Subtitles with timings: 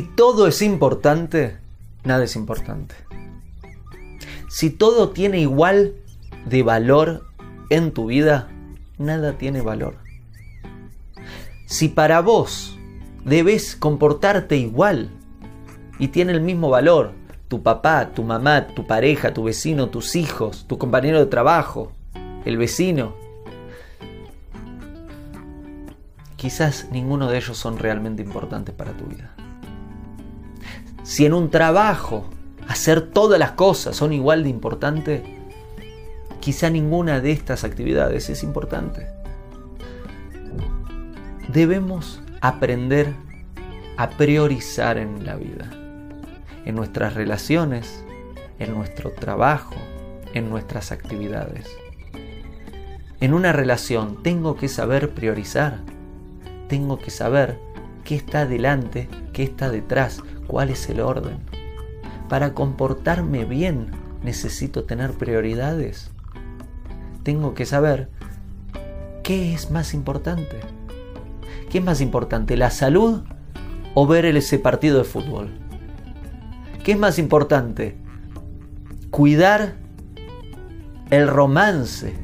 [0.00, 1.58] todo es importante,
[2.04, 2.94] nada es importante.
[4.48, 5.94] Si todo tiene igual
[6.46, 7.26] de valor
[7.70, 8.48] en tu vida,
[8.98, 9.96] nada tiene valor.
[11.66, 12.78] Si para vos
[13.24, 15.10] debes comportarte igual
[15.98, 17.12] y tiene el mismo valor
[17.48, 21.92] tu papá, tu mamá, tu pareja, tu vecino, tus hijos, tu compañero de trabajo,
[22.44, 23.14] el vecino,
[26.36, 29.33] quizás ninguno de ellos son realmente importantes para tu vida.
[31.04, 32.24] Si en un trabajo
[32.66, 35.22] hacer todas las cosas son igual de importantes,
[36.40, 39.06] quizá ninguna de estas actividades es importante.
[41.48, 43.12] Debemos aprender
[43.98, 45.70] a priorizar en la vida,
[46.64, 48.02] en nuestras relaciones,
[48.58, 49.76] en nuestro trabajo,
[50.32, 51.68] en nuestras actividades.
[53.20, 55.80] En una relación tengo que saber priorizar,
[56.68, 57.58] tengo que saber
[58.04, 61.40] qué está delante, qué está detrás, cuál es el orden.
[62.30, 63.90] Para comportarme bien
[64.22, 66.14] necesito tener prioridades
[67.24, 68.10] tengo que saber
[69.24, 70.60] qué es más importante.
[71.70, 73.24] ¿Qué es más importante, la salud
[73.94, 75.50] o ver ese partido de fútbol?
[76.84, 77.96] ¿Qué es más importante,
[79.10, 79.76] cuidar
[81.10, 82.14] el romance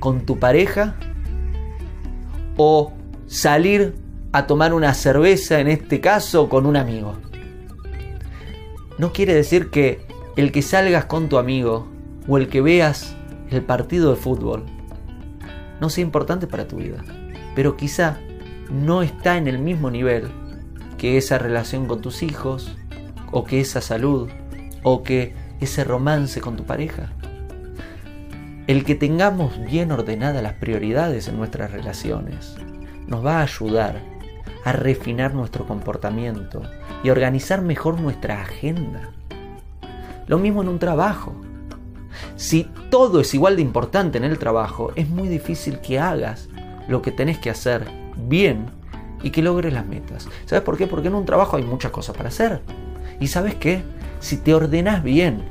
[0.00, 0.96] con tu pareja
[2.56, 2.92] o
[3.26, 3.94] salir
[4.32, 7.14] a tomar una cerveza, en este caso, con un amigo?
[8.98, 11.88] No quiere decir que el que salgas con tu amigo
[12.26, 13.16] o el que veas
[13.50, 14.64] el partido de fútbol
[15.80, 17.04] no sea importante para tu vida,
[17.54, 18.18] pero quizá
[18.70, 20.28] no está en el mismo nivel
[20.98, 22.76] que esa relación con tus hijos,
[23.30, 24.28] o que esa salud,
[24.82, 27.12] o que ese romance con tu pareja.
[28.66, 32.56] El que tengamos bien ordenadas las prioridades en nuestras relaciones
[33.06, 34.02] nos va a ayudar
[34.64, 36.62] a refinar nuestro comportamiento
[37.02, 39.10] y organizar mejor nuestra agenda.
[40.26, 41.34] Lo mismo en un trabajo.
[42.36, 46.48] Si todo es igual de importante en el trabajo, es muy difícil que hagas
[46.88, 47.86] lo que tenés que hacer
[48.16, 48.66] bien
[49.22, 50.28] y que logres las metas.
[50.46, 50.86] ¿Sabes por qué?
[50.86, 52.60] Porque en un trabajo hay muchas cosas para hacer.
[53.20, 53.82] Y sabes qué?
[54.20, 55.42] Si te ordenás bien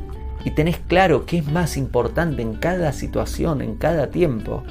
[0.43, 4.63] y tenés claro qué es más importante en cada situación, en cada tiempo,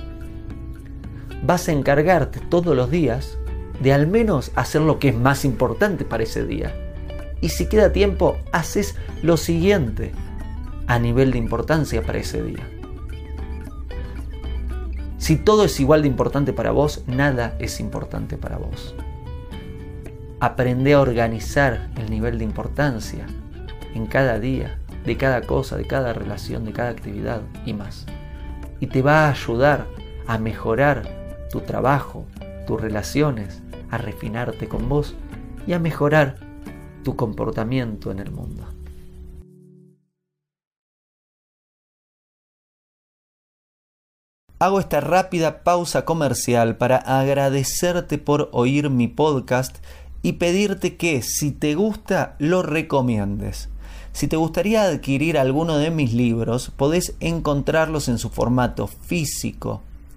[1.42, 3.38] vas a encargarte todos los días
[3.80, 6.74] de al menos hacer lo que es más importante para ese día.
[7.40, 10.12] Y si queda tiempo, haces lo siguiente
[10.86, 12.66] a nivel de importancia para ese día.
[15.18, 18.94] Si todo es igual de importante para vos, nada es importante para vos.
[20.40, 23.26] Aprende a organizar el nivel de importancia
[23.94, 28.06] en cada día, de cada cosa, de cada relación, de cada actividad y más.
[28.78, 29.86] Y te va a ayudar
[30.26, 31.08] a mejorar
[31.50, 32.26] tu trabajo,
[32.66, 35.14] tus relaciones, a refinarte con vos
[35.66, 36.36] y a mejorar
[37.02, 38.66] tu comportamiento en el mundo.
[44.58, 49.76] Hago esta rápida pausa comercial para agradecerte por oír mi podcast
[50.22, 53.68] y pedirte que si te gusta lo recomiendes.
[54.12, 59.82] Si te gustaría adquirir alguno de mis libros, podés encontrarlos en su formato físico